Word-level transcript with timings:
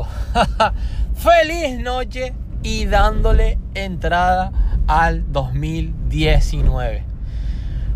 Feliz 1.14 1.78
noche 1.80 2.34
y 2.62 2.86
dándole 2.86 3.58
entrada 3.74 4.52
al 4.86 5.30
2019. 5.32 7.04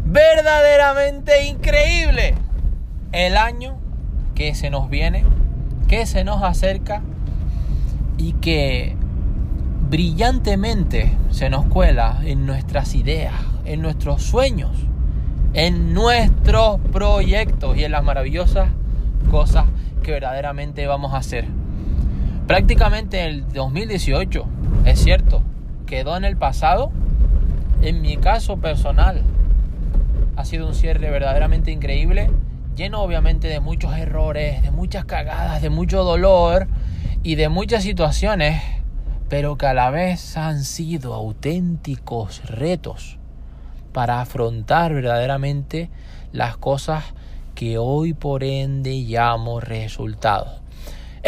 Verdaderamente 0.04 1.46
increíble 1.46 2.34
el 3.12 3.36
año 3.36 3.78
que 4.34 4.54
se 4.54 4.70
nos 4.70 4.88
viene, 4.90 5.24
que 5.88 6.06
se 6.06 6.24
nos 6.24 6.42
acerca 6.42 7.02
y 8.18 8.32
que 8.34 8.96
brillantemente 9.88 11.16
se 11.30 11.48
nos 11.50 11.66
cuela 11.66 12.20
en 12.24 12.46
nuestras 12.46 12.94
ideas, 12.94 13.34
en 13.64 13.82
nuestros 13.82 14.22
sueños, 14.22 14.72
en 15.54 15.94
nuestros 15.94 16.80
proyectos 16.92 17.76
y 17.76 17.84
en 17.84 17.92
las 17.92 18.04
maravillosas 18.04 18.68
cosas 19.30 19.64
que 20.02 20.12
verdaderamente 20.12 20.86
vamos 20.86 21.14
a 21.14 21.18
hacer. 21.18 21.46
Prácticamente 22.46 23.26
el 23.26 23.52
2018, 23.52 24.46
es 24.84 25.02
cierto, 25.02 25.42
quedó 25.84 26.16
en 26.16 26.24
el 26.24 26.36
pasado. 26.36 26.92
En 27.82 28.00
mi 28.02 28.18
caso 28.18 28.58
personal, 28.58 29.22
ha 30.36 30.44
sido 30.44 30.68
un 30.68 30.74
cierre 30.76 31.10
verdaderamente 31.10 31.72
increíble, 31.72 32.30
lleno 32.76 33.02
obviamente 33.02 33.48
de 33.48 33.58
muchos 33.58 33.96
errores, 33.96 34.62
de 34.62 34.70
muchas 34.70 35.06
cagadas, 35.06 35.60
de 35.60 35.70
mucho 35.70 36.04
dolor 36.04 36.68
y 37.24 37.34
de 37.34 37.48
muchas 37.48 37.82
situaciones, 37.82 38.62
pero 39.28 39.58
que 39.58 39.66
a 39.66 39.74
la 39.74 39.90
vez 39.90 40.36
han 40.36 40.62
sido 40.62 41.14
auténticos 41.14 42.48
retos 42.48 43.18
para 43.92 44.20
afrontar 44.20 44.94
verdaderamente 44.94 45.90
las 46.30 46.56
cosas 46.56 47.02
que 47.56 47.76
hoy 47.76 48.14
por 48.14 48.44
ende 48.44 48.92
llamo 48.92 49.58
resultados. 49.58 50.65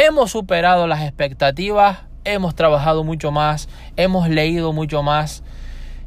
Hemos 0.01 0.31
superado 0.31 0.87
las 0.87 1.03
expectativas, 1.03 2.03
hemos 2.23 2.55
trabajado 2.55 3.03
mucho 3.03 3.33
más, 3.33 3.69
hemos 3.97 4.29
leído 4.29 4.73
mucho 4.73 5.03
más. 5.03 5.43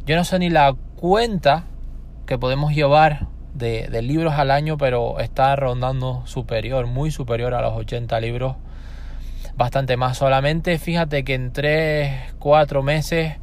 Yo 0.06 0.16
no 0.16 0.24
sé 0.24 0.40
ni 0.40 0.50
la 0.50 0.78
cuenta 0.96 1.66
que 2.26 2.38
podemos 2.38 2.74
llevar 2.74 3.28
de, 3.54 3.90
libros 4.02 4.36
al 4.36 4.50
año, 4.50 4.78
pero 4.78 5.20
está 5.20 5.58
rondando 5.58 6.26
superior, 6.26 6.88
muy 6.88 7.12
superior 7.12 7.54
a 7.54 7.62
los 7.62 7.74
80 7.74 8.18
libros, 8.22 8.56
bastante 9.58 9.98
más. 9.98 10.18
Solamente 10.18 10.80
fíjate 10.80 11.26
que 11.26 11.34
en 11.34 11.52
3, 11.52 12.36
4 12.40 12.84
meses 12.84 13.40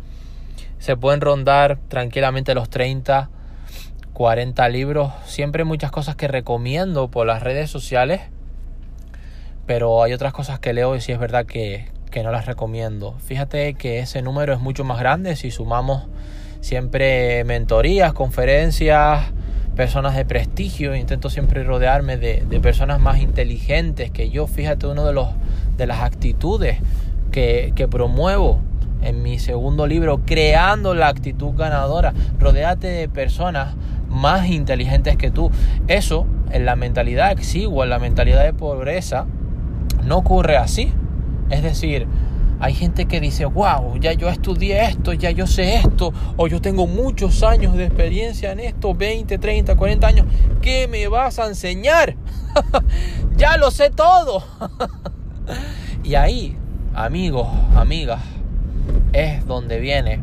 se 0.79 0.97
pueden 0.97 1.21
rondar 1.21 1.79
tranquilamente 1.89 2.55
los 2.55 2.71
30 2.71 3.29
40 4.15 4.67
libros. 4.71 5.13
Siempre 5.27 5.65
muchas 5.65 5.91
cosas 5.91 6.17
que 6.17 6.27
recomiendo 6.27 7.09
por 7.11 7.27
las 7.27 7.43
redes 7.43 7.71
sociales. 7.71 8.23
Pero 9.69 10.02
hay 10.02 10.14
otras 10.14 10.33
cosas 10.33 10.58
que 10.58 10.72
leo 10.72 10.97
y 10.97 11.00
sí 11.02 11.12
es 11.12 11.19
verdad 11.19 11.44
que, 11.44 11.84
que 12.11 12.22
no 12.22 12.33
las 12.33 12.47
recomiendo. 12.47 13.14
Fíjate 13.19 13.74
que 13.74 13.98
ese 13.98 14.22
número 14.22 14.55
es 14.55 14.61
mucho 14.61 14.83
más 14.83 14.98
grande 14.98 15.36
si 15.36 15.50
sumamos 15.50 16.06
siempre 16.62 17.44
mentorías, 17.44 18.14
conferencias, 18.14 19.27
personas 19.77 20.16
de 20.16 20.24
prestigio. 20.24 20.96
Intento 20.96 21.28
siempre 21.28 21.64
rodearme 21.64 22.16
de, 22.16 22.46
de, 22.48 22.61
personas 22.61 22.98
más 22.98 23.20
inteligentes 23.20 24.11
que 24.11 24.30
yo. 24.30 24.46
Fíjate, 24.46 24.86
uno 24.86 25.05
de, 25.05 25.12
los, 25.12 25.28
de 25.77 25.86
las 25.86 26.00
actitudes 26.00 26.78
que, 27.30 27.74
que 27.77 27.86
promuevo 27.86 28.62
en 29.02 29.22
mi 29.22 29.39
segundo 29.39 29.86
libro, 29.86 30.22
Creando 30.24 30.94
la 30.94 31.08
actitud 31.08 31.52
ganadora. 31.55 32.14
Rodéate 32.39 32.86
de 32.86 33.06
personas 33.11 33.74
más 34.08 34.48
inteligentes 34.48 35.19
que 35.19 35.30
tú. 35.30 35.50
Eso 35.89 36.27
en 36.52 36.64
la 36.64 36.74
mentalidad 36.74 37.33
exigua, 37.33 37.84
en 37.84 37.90
la 37.90 37.98
mentalidad 37.98 38.45
de 38.45 38.55
pobreza, 38.55 39.27
no 40.05 40.19
ocurre 40.19 40.57
así. 40.57 40.92
Es 41.51 41.63
decir, 41.63 42.07
hay 42.61 42.75
gente 42.75 43.07
que 43.07 43.20
dice, 43.20 43.45
wow, 43.45 43.98
ya 44.01 44.13
yo 44.13 44.29
estudié 44.29 44.85
esto, 44.86 45.13
ya 45.13 45.31
yo 45.31 45.47
sé 45.47 45.77
esto, 45.77 46.13
o 46.36 46.48
yo 46.48 46.61
tengo 46.61 46.86
muchos 46.86 47.42
años 47.42 47.75
de 47.75 47.85
experiencia 47.85 48.53
en 48.53 48.61
esto, 48.61 48.95
20, 48.95 49.39
30, 49.39 49.77
40 49.77 50.07
años, 50.07 50.27
¿qué 50.61 50.89
me 50.89 51.07
vas 51.08 51.39
a 51.39 51.47
enseñar? 51.47 52.17
ya 53.37 53.57
lo 53.58 53.70
sé 53.70 53.91
todo. 53.91 54.42
y 56.05 56.17
ahí, 56.17 56.57
amigos, 56.95 57.47
amigas, 57.77 58.23
es 59.13 59.47
donde 59.47 59.79
viene 59.79 60.20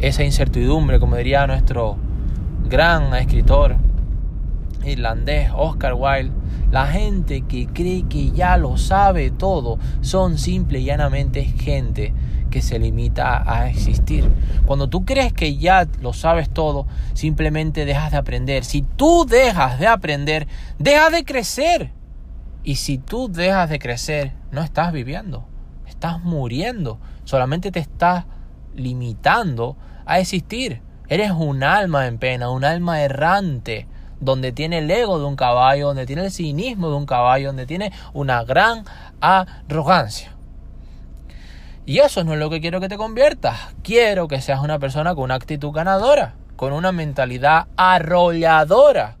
esa 0.00 0.24
incertidumbre, 0.24 0.98
como 0.98 1.16
diría 1.16 1.46
nuestro 1.46 1.96
gran 2.68 3.14
escritor 3.14 3.76
irlandés 4.84 5.50
Oscar 5.54 5.94
Wilde, 5.94 6.32
la 6.70 6.86
gente 6.86 7.42
que 7.42 7.66
cree 7.66 8.04
que 8.08 8.30
ya 8.30 8.56
lo 8.56 8.76
sabe 8.76 9.30
todo 9.30 9.78
son 10.00 10.38
simple 10.38 10.80
y 10.80 10.84
llanamente 10.84 11.44
gente 11.44 12.12
que 12.50 12.62
se 12.62 12.78
limita 12.78 13.42
a 13.50 13.68
existir. 13.68 14.28
Cuando 14.66 14.88
tú 14.88 15.04
crees 15.04 15.32
que 15.32 15.56
ya 15.56 15.88
lo 16.00 16.12
sabes 16.12 16.50
todo, 16.50 16.86
simplemente 17.14 17.84
dejas 17.84 18.10
de 18.10 18.18
aprender. 18.18 18.64
Si 18.64 18.82
tú 18.82 19.24
dejas 19.24 19.78
de 19.78 19.86
aprender, 19.86 20.46
dejas 20.78 21.12
de 21.12 21.24
crecer. 21.24 21.92
Y 22.62 22.76
si 22.76 22.98
tú 22.98 23.30
dejas 23.30 23.70
de 23.70 23.78
crecer, 23.78 24.32
no 24.50 24.60
estás 24.62 24.92
viviendo, 24.92 25.46
estás 25.86 26.22
muriendo. 26.22 26.98
Solamente 27.24 27.70
te 27.70 27.78
estás 27.78 28.26
limitando 28.74 29.76
a 30.04 30.18
existir. 30.18 30.82
Eres 31.08 31.30
un 31.30 31.62
alma 31.62 32.06
en 32.06 32.18
pena, 32.18 32.50
un 32.50 32.64
alma 32.64 33.00
errante, 33.00 33.86
donde 34.20 34.52
tiene 34.52 34.78
el 34.78 34.90
ego 34.90 35.18
de 35.18 35.24
un 35.24 35.36
caballo, 35.36 35.88
donde 35.88 36.06
tiene 36.06 36.24
el 36.24 36.30
cinismo 36.30 36.90
de 36.90 36.96
un 36.96 37.06
caballo, 37.06 37.48
donde 37.48 37.66
tiene 37.66 37.92
una 38.12 38.44
gran 38.44 38.84
arrogancia. 39.20 40.36
Y 41.86 41.98
eso 41.98 42.22
no 42.22 42.34
es 42.34 42.38
lo 42.38 42.50
que 42.50 42.60
quiero 42.60 42.80
que 42.80 42.88
te 42.88 42.96
conviertas. 42.96 43.74
Quiero 43.82 44.28
que 44.28 44.40
seas 44.40 44.60
una 44.60 44.78
persona 44.78 45.14
con 45.14 45.24
una 45.24 45.34
actitud 45.34 45.72
ganadora, 45.72 46.34
con 46.56 46.72
una 46.72 46.92
mentalidad 46.92 47.66
arrolladora, 47.76 49.16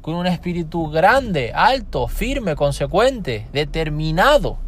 con 0.00 0.14
un 0.14 0.26
espíritu 0.26 0.90
grande, 0.90 1.52
alto, 1.54 2.06
firme, 2.08 2.56
consecuente, 2.56 3.48
determinado. 3.52 4.58